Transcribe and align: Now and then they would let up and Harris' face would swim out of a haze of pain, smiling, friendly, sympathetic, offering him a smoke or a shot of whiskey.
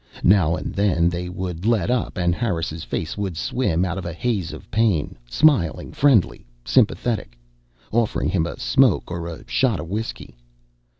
Now 0.23 0.55
and 0.55 0.73
then 0.73 1.09
they 1.09 1.29
would 1.29 1.63
let 1.67 1.91
up 1.91 2.17
and 2.17 2.33
Harris' 2.33 2.83
face 2.83 3.15
would 3.19 3.37
swim 3.37 3.85
out 3.85 3.99
of 3.99 4.05
a 4.07 4.13
haze 4.13 4.51
of 4.51 4.71
pain, 4.71 5.15
smiling, 5.29 5.91
friendly, 5.91 6.47
sympathetic, 6.65 7.37
offering 7.91 8.29
him 8.29 8.47
a 8.47 8.59
smoke 8.59 9.11
or 9.11 9.27
a 9.27 9.47
shot 9.47 9.79
of 9.79 9.89
whiskey. 9.91 10.35